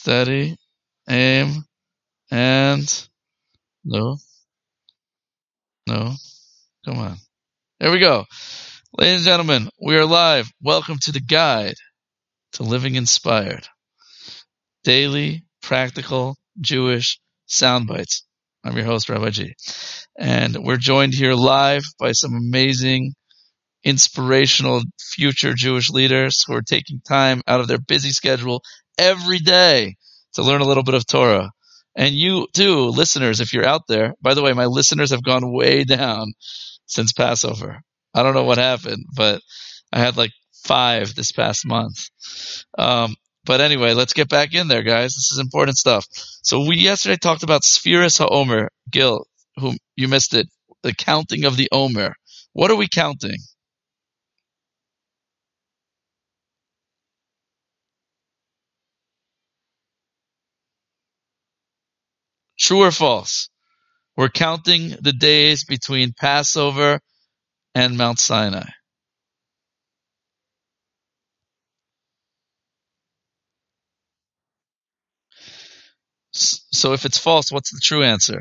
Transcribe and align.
steady, 0.00 0.56
aim, 1.10 1.62
and 2.30 3.08
no, 3.84 4.16
no, 5.86 6.14
come 6.86 6.98
on. 6.98 7.16
There 7.78 7.90
we 7.90 7.98
go. 7.98 8.24
Ladies 8.96 9.16
and 9.16 9.26
gentlemen, 9.26 9.68
we 9.78 9.98
are 9.98 10.06
live. 10.06 10.50
Welcome 10.62 10.96
to 11.02 11.12
the 11.12 11.20
guide 11.20 11.74
to 12.54 12.62
living 12.62 12.94
inspired. 12.94 13.68
Daily, 14.84 15.44
practical, 15.60 16.38
Jewish 16.58 17.20
sound 17.44 17.86
bites. 17.86 18.24
I'm 18.64 18.74
your 18.78 18.86
host, 18.86 19.10
Rabbi 19.10 19.28
G. 19.28 19.52
And 20.18 20.56
we're 20.64 20.78
joined 20.78 21.12
here 21.12 21.34
live 21.34 21.82
by 21.98 22.12
some 22.12 22.32
amazing, 22.32 23.12
inspirational 23.84 24.80
future 24.98 25.52
Jewish 25.52 25.90
leaders 25.90 26.42
who 26.46 26.54
are 26.54 26.62
taking 26.62 27.02
time 27.06 27.42
out 27.46 27.60
of 27.60 27.68
their 27.68 27.78
busy 27.78 28.12
schedule 28.12 28.62
every 29.00 29.38
day 29.38 29.96
to 30.34 30.42
learn 30.42 30.60
a 30.60 30.66
little 30.66 30.82
bit 30.84 30.94
of 30.94 31.06
Torah. 31.06 31.50
And 31.96 32.14
you 32.14 32.46
too, 32.52 32.86
listeners, 32.90 33.40
if 33.40 33.52
you're 33.52 33.66
out 33.66 33.82
there, 33.88 34.14
by 34.22 34.34
the 34.34 34.42
way, 34.42 34.52
my 34.52 34.66
listeners 34.66 35.10
have 35.10 35.24
gone 35.24 35.52
way 35.52 35.84
down 35.98 36.32
since 36.86 37.12
Passover. 37.12 37.80
I 38.14 38.22
don't 38.22 38.34
know 38.34 38.44
what 38.44 38.58
happened, 38.58 39.06
but 39.16 39.40
I 39.92 39.98
had 39.98 40.16
like 40.16 40.32
five 40.64 41.14
this 41.14 41.32
past 41.32 41.66
month. 41.66 42.10
Um, 42.78 43.16
but 43.44 43.60
anyway, 43.60 43.94
let's 43.94 44.12
get 44.12 44.28
back 44.28 44.54
in 44.54 44.68
there, 44.68 44.82
guys. 44.82 45.14
This 45.14 45.32
is 45.32 45.38
important 45.38 45.78
stuff. 45.78 46.06
So 46.42 46.66
we 46.66 46.76
yesterday 46.76 47.16
talked 47.16 47.42
about 47.42 47.62
Sefiras 47.62 48.20
HaOmer, 48.20 48.68
Gil, 48.90 49.24
whom 49.56 49.78
you 49.96 50.08
missed 50.08 50.34
it, 50.34 50.46
the 50.82 50.94
counting 50.94 51.44
of 51.44 51.56
the 51.56 51.68
Omer. 51.72 52.14
What 52.52 52.70
are 52.70 52.76
we 52.76 52.88
counting? 52.88 53.38
True 62.70 62.82
or 62.82 62.92
false? 62.92 63.48
We're 64.16 64.28
counting 64.28 64.90
the 65.00 65.12
days 65.12 65.64
between 65.64 66.12
Passover 66.12 67.00
and 67.74 67.98
Mount 67.98 68.20
Sinai. 68.20 68.68
So 76.30 76.92
if 76.92 77.04
it's 77.04 77.18
false, 77.18 77.50
what's 77.50 77.72
the 77.72 77.80
true 77.82 78.04
answer? 78.04 78.40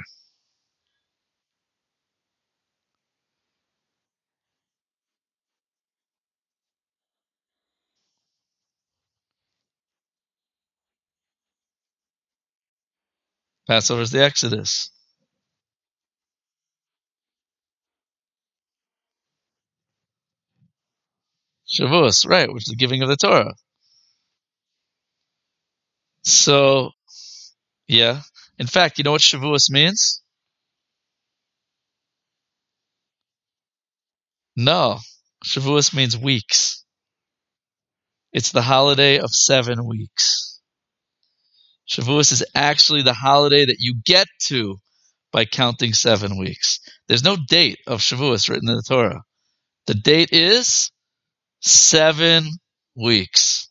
Passover 13.70 14.02
is 14.02 14.10
the 14.10 14.24
Exodus. 14.24 14.90
Shavuos, 21.72 22.28
right, 22.28 22.52
which 22.52 22.64
is 22.64 22.70
the 22.70 22.76
giving 22.76 23.04
of 23.04 23.10
the 23.10 23.16
Torah. 23.16 23.54
So, 26.24 26.90
yeah. 27.88 28.22
In 28.58 28.66
fact, 28.66 28.98
you 28.98 29.04
know 29.04 29.12
what 29.12 29.22
Shavuos 29.22 29.70
means? 29.70 30.24
No. 34.56 34.98
Shavuos 35.46 35.94
means 35.94 36.18
weeks. 36.18 36.84
It's 38.34 38.52
the 38.52 38.64
holiday 38.64 39.20
of 39.20 39.30
seven 39.30 39.86
weeks. 39.86 40.49
Shavuos 41.90 42.32
is 42.32 42.46
actually 42.54 43.02
the 43.02 43.14
holiday 43.14 43.66
that 43.66 43.78
you 43.80 43.96
get 44.06 44.28
to 44.48 44.78
by 45.32 45.46
counting 45.46 45.94
seven 45.94 46.38
weeks. 46.38 46.80
There's 47.08 47.24
no 47.24 47.38
date 47.48 47.80
of 47.88 48.00
Shavuos 48.00 48.50
written 48.50 48.70
in 48.70 48.76
the 48.76 48.84
Torah. 48.88 49.22
The 49.88 49.96
date 49.96 50.30
is 50.32 50.92
seven 51.62 52.46
weeks. 52.96 53.70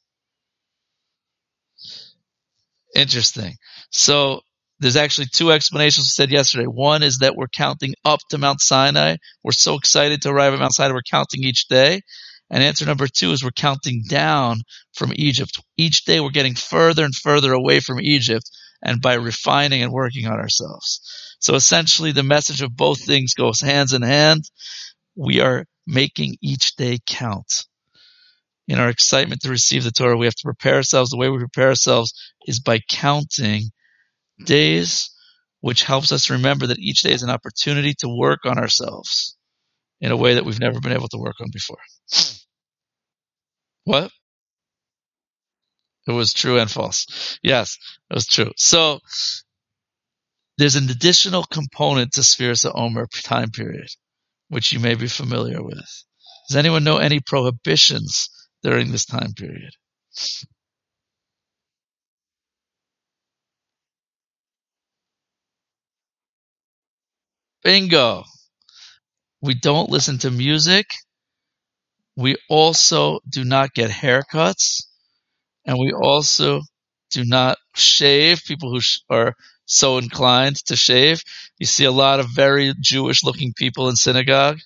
Interesting. 2.95 3.55
So 3.91 4.41
there's 4.81 4.97
actually 4.97 5.29
two 5.33 5.53
explanations 5.53 6.07
we 6.07 6.23
said 6.23 6.31
yesterday. 6.31 6.67
One 6.67 7.03
is 7.03 7.19
that 7.19 7.37
we're 7.37 7.49
counting 7.49 7.95
up 8.05 8.21
to 8.31 8.39
Mount 8.39 8.61
Sinai. 8.61 9.17
We're 9.45 9.53
so 9.53 9.75
excited 9.75 10.23
to 10.23 10.31
arrive 10.31 10.55
at 10.55 10.61
Mount 10.61 10.75
Sinai, 10.75 10.95
we're 10.95 11.03
counting 11.09 11.45
each 11.45 11.67
day. 11.69 12.01
And 12.51 12.63
answer 12.63 12.87
number 12.87 13.07
two 13.07 13.33
is 13.33 13.45
we're 13.45 13.51
counting 13.51 14.03
down 14.09 14.63
from 14.95 15.13
Egypt. 15.15 15.61
Each 15.77 16.05
day 16.05 16.21
we're 16.21 16.31
getting 16.31 16.55
further 16.55 17.05
and 17.05 17.15
further 17.15 17.53
away 17.53 17.81
from 17.81 18.01
Egypt 18.01 18.51
and 18.83 19.03
by 19.03 19.15
refining 19.15 19.83
and 19.83 19.93
working 19.93 20.27
on 20.27 20.39
ourselves. 20.39 21.37
So 21.41 21.55
essentially 21.55 22.13
the 22.13 22.23
message 22.23 22.63
of 22.63 22.77
both 22.77 23.05
things 23.05 23.35
goes 23.35 23.61
hands 23.61 23.93
in 23.93 24.03
hand. 24.03 24.45
We 25.15 25.41
are 25.41 25.67
making 25.87 26.37
each 26.43 26.75
day 26.77 26.99
count. 27.07 27.67
In 28.67 28.79
our 28.79 28.89
excitement 28.89 29.43
to 29.43 29.51
receive 29.51 29.85
the 29.85 29.91
Torah, 29.91 30.17
we 30.17 30.27
have 30.27 30.35
to 30.35 30.45
prepare 30.45 30.77
ourselves. 30.77 31.11
The 31.11 31.17
way 31.17 31.29
we 31.29 31.39
prepare 31.39 31.69
ourselves 31.69 32.13
is 32.47 32.61
by 32.61 32.81
counting 32.91 33.71
days, 34.45 35.11
which 35.61 35.83
helps 35.83 36.13
us 36.13 36.31
remember 36.31 36.67
that 36.67 36.79
each 36.79 37.03
day 37.03 37.13
is 37.13 37.23
an 37.23 37.31
opportunity 37.31 37.95
to 37.99 38.09
work 38.09 38.41
on 38.45 38.59
ourselves 38.59 39.38
in 40.01 40.13
a 40.13 40.17
way 40.17 40.35
that 40.35 40.45
we've 40.45 40.61
never 40.61 40.81
been 40.81 40.93
able 40.93 41.09
to 41.09 41.19
work 41.19 41.37
on 41.41 41.49
before. 41.53 41.79
What? 43.85 44.11
It 46.07 46.13
was 46.13 46.33
true 46.33 46.59
and 46.59 46.71
false. 46.71 47.39
Yes, 47.43 47.77
it 48.11 48.15
was 48.15 48.27
true. 48.27 48.53
So 48.57 49.01
there's 50.59 50.77
an 50.77 50.91
additional 50.91 51.45
component 51.45 52.13
to 52.13 52.23
Sefiras 52.23 52.71
Omer 52.73 53.07
time 53.25 53.51
period, 53.51 53.89
which 54.49 54.73
you 54.73 54.81
may 54.81 54.95
be 54.95 55.09
familiar 55.09 55.63
with. 55.63 56.05
Does 56.49 56.57
anyone 56.57 56.85
know 56.85 56.99
any 56.99 57.21
prohibitions 57.21 58.31
during 58.63 58.91
this 58.91 59.05
time 59.07 59.33
period? 59.35 59.73
Bingo. 67.63 68.25
We 69.43 69.55
don't 69.55 69.91
listen 69.91 70.19
to 70.21 70.31
music. 70.31 70.87
We 72.17 72.37
also 72.51 73.21
do 73.29 73.45
not 73.45 73.75
get 73.75 73.91
haircuts. 73.91 74.83
And 75.65 75.79
we 75.79 75.93
also 75.93 76.63
do 77.11 77.25
not 77.25 77.59
shave. 77.75 78.43
People 78.47 78.73
who 78.73 78.81
sh- 78.81 79.01
are 79.11 79.35
so 79.67 79.99
inclined 79.99 80.57
to 80.67 80.77
shave. 80.77 81.23
You 81.59 81.67
see 81.67 81.85
a 81.85 81.93
lot 81.93 82.21
of 82.21 82.29
very 82.35 82.75
Jewish 82.81 83.25
looking 83.25 83.53
people 83.55 83.89
in 83.89 83.97
synagogue. 83.97 84.59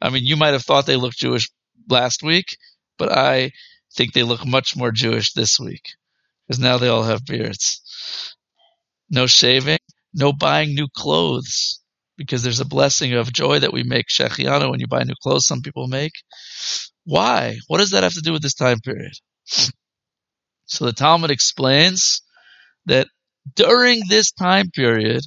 I 0.00 0.10
mean, 0.10 0.24
you 0.24 0.36
might 0.36 0.52
have 0.54 0.64
thought 0.64 0.86
they 0.86 0.96
looked 0.96 1.18
Jewish 1.18 1.50
last 1.88 2.22
week, 2.22 2.56
but 2.98 3.12
I 3.12 3.52
think 3.96 4.12
they 4.12 4.22
look 4.22 4.46
much 4.46 4.76
more 4.76 4.92
Jewish 4.92 5.32
this 5.34 5.58
week 5.60 5.82
because 6.46 6.60
now 6.60 6.78
they 6.78 6.88
all 6.88 7.04
have 7.04 7.26
beards. 7.26 7.82
No 9.10 9.26
shaving, 9.26 9.78
no 10.14 10.32
buying 10.32 10.74
new 10.74 10.88
clothes 10.94 11.80
because 12.16 12.42
there's 12.42 12.60
a 12.60 12.64
blessing 12.64 13.14
of 13.14 13.32
joy 13.32 13.58
that 13.58 13.72
we 13.72 13.82
make 13.82 14.06
shehecheyanu 14.08 14.70
when 14.70 14.80
you 14.80 14.86
buy 14.86 15.02
new 15.02 15.14
clothes. 15.22 15.46
Some 15.46 15.62
people 15.62 15.86
make. 15.86 16.12
Why? 17.04 17.56
What 17.66 17.78
does 17.78 17.90
that 17.90 18.02
have 18.02 18.14
to 18.14 18.20
do 18.20 18.32
with 18.32 18.42
this 18.42 18.54
time 18.54 18.78
period? 18.80 19.12
So 20.66 20.86
the 20.86 20.92
Talmud 20.92 21.30
explains 21.30 22.22
that 22.86 23.08
during 23.54 24.02
this 24.08 24.32
time 24.32 24.70
period, 24.70 25.22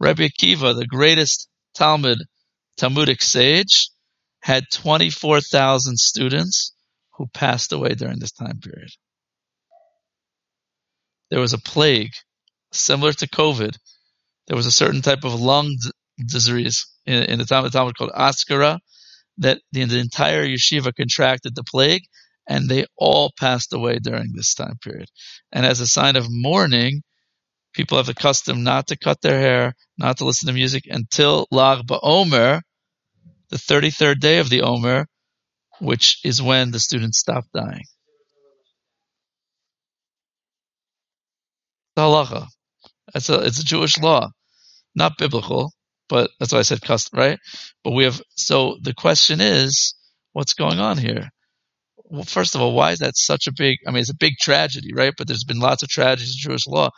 Rabbi 0.00 0.28
Akiva, 0.28 0.74
the 0.74 0.86
greatest 0.86 1.48
Talmud 1.74 2.18
Talmudic 2.76 3.22
sage, 3.22 3.90
had 4.40 4.64
24,000 4.72 5.98
students 5.98 6.72
who 7.14 7.26
passed 7.26 7.72
away 7.72 7.94
during 7.94 8.18
this 8.18 8.32
time 8.32 8.60
period. 8.60 8.90
There 11.30 11.40
was 11.40 11.52
a 11.52 11.58
plague 11.58 12.12
similar 12.72 13.12
to 13.14 13.28
COVID. 13.28 13.76
There 14.46 14.56
was 14.56 14.66
a 14.66 14.72
certain 14.72 15.02
type 15.02 15.24
of 15.24 15.40
lung 15.40 15.76
disease 16.24 16.86
in, 17.04 17.22
in 17.24 17.38
the 17.38 17.44
Talmud, 17.44 17.72
Talmud 17.72 17.96
called 17.96 18.12
Askara 18.12 18.78
that 19.38 19.60
the, 19.72 19.84
the 19.84 19.98
entire 19.98 20.46
yeshiva 20.46 20.94
contracted 20.94 21.54
the 21.54 21.64
plague 21.64 22.02
and 22.48 22.68
they 22.68 22.86
all 22.96 23.32
passed 23.38 23.72
away 23.72 23.98
during 23.98 24.32
this 24.32 24.54
time 24.54 24.78
period. 24.82 25.08
And 25.52 25.66
as 25.66 25.80
a 25.80 25.86
sign 25.86 26.16
of 26.16 26.26
mourning, 26.28 27.02
people 27.74 27.98
have 27.98 28.06
the 28.06 28.14
custom 28.14 28.62
not 28.62 28.88
to 28.88 28.98
cut 28.98 29.20
their 29.20 29.38
hair, 29.38 29.74
not 29.98 30.18
to 30.18 30.24
listen 30.24 30.46
to 30.46 30.52
music 30.52 30.84
until 30.88 31.46
Lag 31.50 31.86
BaOmer, 31.86 32.62
the 33.50 33.56
33rd 33.56 34.20
day 34.20 34.38
of 34.38 34.48
the 34.48 34.62
Omer, 34.62 35.06
which 35.80 36.20
is 36.24 36.40
when 36.40 36.70
the 36.70 36.80
students 36.80 37.18
stop 37.18 37.44
dying. 37.54 37.84
The 41.96 42.02
halacha. 42.02 42.46
It's 43.14 43.28
a, 43.28 43.40
it's 43.40 43.60
a 43.60 43.64
Jewish 43.64 43.98
law, 43.98 44.30
not 44.94 45.16
biblical, 45.18 45.72
but 46.08 46.30
that's 46.38 46.52
why 46.52 46.60
I 46.60 46.62
said 46.62 46.80
custom, 46.82 47.18
right? 47.18 47.38
But 47.84 47.92
we 47.92 48.04
have, 48.04 48.20
so 48.36 48.76
the 48.80 48.94
question 48.94 49.40
is, 49.40 49.94
what's 50.32 50.54
going 50.54 50.78
on 50.78 50.98
here? 50.98 51.30
well, 52.08 52.22
first 52.22 52.54
of 52.54 52.60
all, 52.60 52.72
why 52.72 52.92
is 52.92 53.00
that 53.00 53.16
such 53.16 53.46
a 53.46 53.52
big? 53.52 53.78
I 53.86 53.90
mean, 53.90 54.00
it's 54.00 54.10
a 54.10 54.16
big 54.16 54.34
tragedy, 54.40 54.92
right? 54.94 55.12
But 55.16 55.26
there's 55.26 55.44
been 55.44 55.60
lots 55.60 55.82
of 55.82 55.88
tragedies 55.88 56.36
in 56.36 56.50
Jewish 56.50 56.66
law 56.66 56.90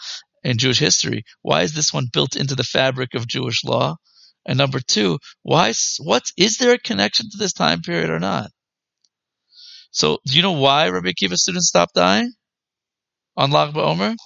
and 0.44 0.58
Jewish 0.58 0.78
history. 0.78 1.25
Why 1.43 1.62
is 1.62 1.75
this 1.75 1.93
one 1.93 2.08
built 2.12 2.37
into 2.37 2.55
the 2.55 2.64
fabric 2.64 3.14
of 3.14 3.26
Jewish 3.26 3.64
law? 3.64 3.96
And 4.46 4.58
number 4.58 4.81
two, 4.81 5.19
why? 5.43 5.72
What 5.99 6.25
is 6.37 6.58
there 6.58 6.75
a 6.75 6.78
connection 6.78 7.26
to 7.31 7.38
this 7.38 7.52
time 7.52 7.81
period 7.81 8.10
or 8.10 8.20
not? 8.20 8.50
So, 9.90 10.19
do 10.26 10.37
you 10.37 10.43
know 10.43 10.52
why 10.52 10.88
Rabbi 10.88 11.10
Akiva 11.10 11.37
students 11.37 11.69
stopped 11.69 11.94
dying 11.94 12.32
on 13.37 13.50
Lag 13.50 13.72
BaOmer? 13.72 14.16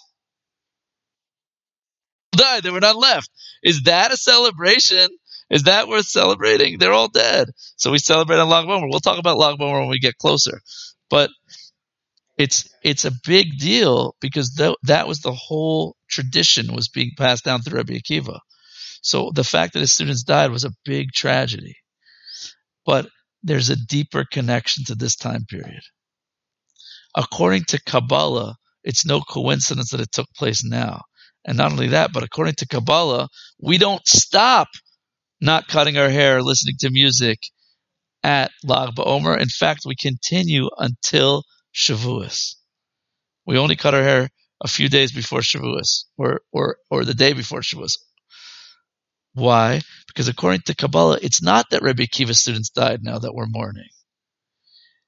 Died. 2.32 2.62
There 2.62 2.72
were 2.72 2.80
none 2.80 2.96
left. 2.96 3.30
Is 3.62 3.82
that 3.84 4.12
a 4.12 4.16
celebration? 4.16 5.08
Is 5.50 5.64
that 5.64 5.88
worth 5.88 6.06
celebrating? 6.06 6.78
They're 6.78 6.92
all 6.92 7.08
dead. 7.08 7.48
So 7.76 7.90
we 7.90 7.98
celebrate 7.98 8.38
on 8.38 8.48
Lag 8.48 8.66
BaOmer. 8.66 8.88
We'll 8.90 9.00
talk 9.00 9.18
about 9.18 9.38
Lag 9.38 9.58
BaOmer 9.58 9.80
when 9.80 9.88
we 9.88 9.98
get 9.98 10.18
closer. 10.18 10.60
But 11.10 11.30
it's 12.38 12.68
it's 12.82 13.04
a 13.04 13.12
big 13.26 13.58
deal 13.58 14.16
because 14.20 14.54
th- 14.54 14.76
that 14.84 15.06
was 15.06 15.20
the 15.20 15.32
whole 15.32 15.96
tradition 16.08 16.74
was 16.74 16.88
being 16.88 17.12
passed 17.16 17.44
down 17.44 17.62
through 17.62 17.78
Rabbi 17.78 17.94
Akiva. 17.94 18.38
So 19.02 19.30
the 19.34 19.44
fact 19.44 19.74
that 19.74 19.80
his 19.80 19.92
students 19.92 20.22
died 20.22 20.50
was 20.50 20.64
a 20.64 20.72
big 20.84 21.12
tragedy. 21.12 21.76
But 22.86 23.08
there's 23.42 23.70
a 23.70 23.76
deeper 23.76 24.24
connection 24.30 24.84
to 24.86 24.94
this 24.94 25.16
time 25.16 25.44
period. 25.48 25.82
According 27.14 27.64
to 27.68 27.82
Kabbalah, 27.82 28.56
it's 28.84 29.06
no 29.06 29.20
coincidence 29.20 29.90
that 29.90 30.00
it 30.00 30.12
took 30.12 30.28
place 30.36 30.64
now. 30.64 31.02
And 31.44 31.58
not 31.58 31.72
only 31.72 31.88
that, 31.88 32.12
but 32.12 32.22
according 32.22 32.54
to 32.56 32.68
Kabbalah, 32.68 33.28
we 33.60 33.78
don't 33.78 34.06
stop 34.06 34.68
not 35.40 35.66
cutting 35.66 35.98
our 35.98 36.08
hair, 36.08 36.40
listening 36.42 36.76
to 36.80 36.90
music 36.90 37.40
at 38.22 38.52
Lag 38.64 38.94
BaOmer. 38.94 39.40
In 39.40 39.48
fact, 39.48 39.82
we 39.84 39.96
continue 39.96 40.70
until 40.78 41.42
Shavuos. 41.74 42.54
We 43.44 43.58
only 43.58 43.76
cut 43.76 43.94
our 43.94 44.02
hair 44.02 44.30
a 44.62 44.68
few 44.68 44.88
days 44.88 45.10
before 45.10 45.40
Shavuos, 45.40 46.04
or 46.16 46.42
or 46.52 46.76
or 46.90 47.04
the 47.04 47.14
day 47.14 47.32
before 47.32 47.60
Shavuos. 47.60 47.98
Why? 49.34 49.80
Because 50.06 50.28
according 50.28 50.60
to 50.66 50.74
Kabbalah, 50.76 51.18
it's 51.22 51.42
not 51.42 51.66
that 51.70 51.82
Rabbi 51.82 52.04
Akiva 52.04 52.34
students 52.34 52.70
died 52.70 53.02
now 53.02 53.18
that 53.18 53.34
we're 53.34 53.46
mourning. 53.46 53.88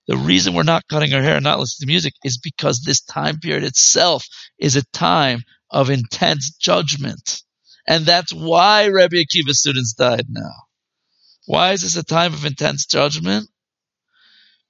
The 0.07 0.17
reason 0.17 0.55
we're 0.55 0.65
not 0.65 0.89
cutting 0.89 1.15
our 1.15 1.23
hair 1.23 1.37
and 1.37 1.45
not 1.45 1.59
listening 1.59 1.87
to 1.87 1.93
music 1.93 2.15
is 2.25 2.39
because 2.39 2.81
this 2.81 3.03
time 3.03 3.39
period 3.39 3.65
itself 3.65 4.27
is 4.59 4.77
a 4.77 4.85
time 4.93 5.45
of 5.75 5.91
intense 5.91 6.53
judgment. 6.57 7.43
And 7.87 8.07
that's 8.07 8.33
why 8.33 8.89
Rabbi 8.89 9.17
Akiva 9.17 9.51
students 9.53 9.93
died 9.93 10.27
now. 10.31 10.55
Why 11.47 11.73
is 11.73 11.83
this 11.83 11.97
a 11.97 12.05
time 12.05 12.33
of 12.33 12.47
intense 12.47 12.87
judgment? 12.87 13.51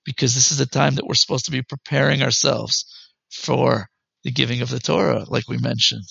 Because 0.05 0.35
this 0.35 0.51
is 0.51 0.59
a 0.61 0.67
time 0.67 0.97
that 0.97 1.07
we're 1.07 1.15
supposed 1.15 1.45
to 1.45 1.53
be 1.53 1.63
preparing 1.63 2.23
ourselves 2.23 2.87
for 3.31 3.89
the 4.25 4.33
giving 4.33 4.63
of 4.63 4.71
the 4.71 4.81
Torah, 4.81 5.25
like 5.29 5.49
we 5.49 5.59
mentioned 5.59 6.05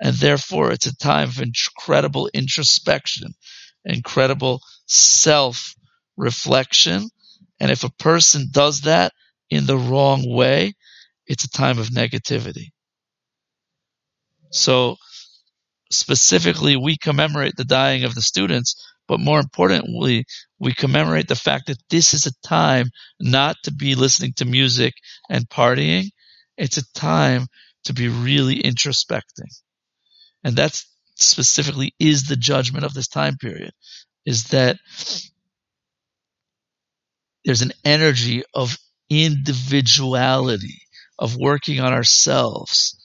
and 0.00 0.14
therefore 0.16 0.72
it's 0.72 0.86
a 0.86 0.96
time 0.96 1.28
of 1.28 1.40
incredible 1.40 2.28
introspection, 2.34 3.34
incredible 3.84 4.60
self 4.86 5.74
reflection. 6.16 7.08
And 7.60 7.70
if 7.70 7.84
a 7.84 7.90
person 7.90 8.48
does 8.50 8.82
that 8.82 9.12
in 9.48 9.66
the 9.66 9.78
wrong 9.78 10.28
way, 10.28 10.74
it's 11.26 11.44
a 11.44 11.50
time 11.50 11.78
of 11.78 11.88
negativity. 11.88 12.72
So 14.50 14.96
specifically, 15.90 16.76
we 16.76 16.96
commemorate 16.96 17.54
the 17.56 17.64
dying 17.64 18.04
of 18.04 18.14
the 18.14 18.22
students, 18.22 18.74
but 19.08 19.20
more 19.20 19.38
importantly, 19.40 20.24
we 20.58 20.74
commemorate 20.74 21.28
the 21.28 21.34
fact 21.34 21.66
that 21.66 21.78
this 21.90 22.14
is 22.14 22.26
a 22.26 22.48
time 22.48 22.86
not 23.20 23.56
to 23.64 23.72
be 23.72 23.94
listening 23.94 24.32
to 24.36 24.44
music 24.44 24.94
and 25.30 25.48
partying. 25.48 26.06
It's 26.56 26.78
a 26.78 26.92
time 26.94 27.46
to 27.84 27.92
be 27.92 28.08
really 28.08 28.62
introspecting 28.62 29.50
and 30.46 30.56
that 30.56 30.80
specifically 31.16 31.92
is 31.98 32.24
the 32.24 32.36
judgment 32.36 32.84
of 32.84 32.94
this 32.94 33.08
time 33.08 33.36
period, 33.36 33.72
is 34.24 34.44
that 34.44 34.76
there's 37.44 37.62
an 37.62 37.72
energy 37.84 38.44
of 38.54 38.78
individuality, 39.10 40.82
of 41.18 41.36
working 41.36 41.80
on 41.80 41.92
ourselves. 41.92 42.95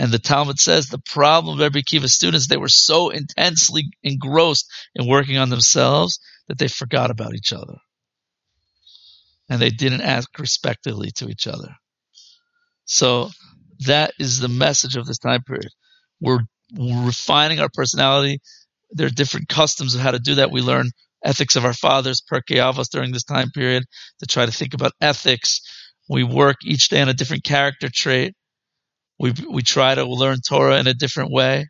And 0.00 0.12
the 0.12 0.20
Talmud 0.20 0.60
says 0.60 0.86
the 0.86 1.02
problem 1.04 1.54
of 1.54 1.60
Rabbi 1.60 1.80
Akiva 1.80 2.06
students, 2.06 2.46
they 2.46 2.56
were 2.56 2.68
so 2.68 3.10
intensely 3.10 3.90
engrossed 4.04 4.70
in 4.94 5.08
working 5.08 5.38
on 5.38 5.50
themselves 5.50 6.20
that 6.46 6.56
they 6.56 6.68
forgot 6.68 7.10
about 7.10 7.34
each 7.34 7.52
other. 7.52 7.74
And 9.50 9.60
they 9.60 9.70
didn't 9.70 10.02
act 10.02 10.38
respectively 10.38 11.10
to 11.16 11.28
each 11.28 11.48
other. 11.48 11.74
So 12.84 13.30
that 13.86 14.12
is 14.20 14.38
the 14.38 14.48
message 14.48 14.94
of 14.94 15.04
this 15.04 15.18
time 15.18 15.42
period. 15.42 15.72
We're 16.20 16.40
refining 16.78 17.58
our 17.58 17.70
personality. 17.74 18.38
There 18.92 19.08
are 19.08 19.10
different 19.10 19.48
customs 19.48 19.96
of 19.96 20.00
how 20.00 20.12
to 20.12 20.20
do 20.20 20.36
that. 20.36 20.52
We 20.52 20.60
learn 20.60 20.90
ethics 21.24 21.56
of 21.56 21.64
our 21.64 21.72
fathers, 21.72 22.22
Pirkei 22.22 22.58
Avos, 22.58 22.88
during 22.88 23.10
this 23.10 23.24
time 23.24 23.50
period 23.50 23.82
to 24.20 24.26
try 24.26 24.46
to 24.46 24.52
think 24.52 24.74
about 24.74 24.92
ethics. 25.00 25.60
We 26.08 26.22
work 26.22 26.58
each 26.62 26.88
day 26.88 27.00
on 27.00 27.08
a 27.08 27.14
different 27.14 27.42
character 27.42 27.90
trait. 27.92 28.34
We, 29.18 29.34
we 29.50 29.62
try 29.62 29.94
to 29.94 30.04
learn 30.04 30.38
Torah 30.40 30.78
in 30.78 30.86
a 30.86 30.94
different 30.94 31.32
way 31.32 31.66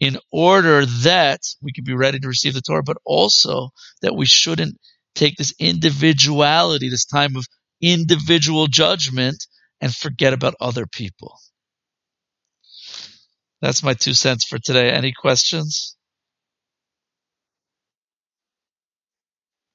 in 0.00 0.18
order 0.32 0.84
that 0.84 1.40
we 1.60 1.72
can 1.72 1.84
be 1.84 1.94
ready 1.94 2.18
to 2.18 2.28
receive 2.28 2.54
the 2.54 2.60
Torah, 2.60 2.82
but 2.82 2.96
also 3.04 3.70
that 4.02 4.16
we 4.16 4.26
shouldn't 4.26 4.76
take 5.14 5.36
this 5.36 5.54
individuality, 5.58 6.88
this 6.88 7.04
time 7.04 7.36
of 7.36 7.46
individual 7.80 8.66
judgment, 8.66 9.46
and 9.80 9.94
forget 9.94 10.32
about 10.32 10.54
other 10.60 10.86
people. 10.86 11.38
That's 13.60 13.82
my 13.82 13.94
two 13.94 14.14
cents 14.14 14.44
for 14.44 14.58
today. 14.58 14.90
Any 14.90 15.12
questions? 15.12 15.96